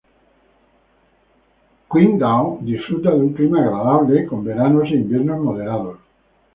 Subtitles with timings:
[1.89, 5.97] Qingdao disfruta de un clima agradable, con veranos e inviernos moderados.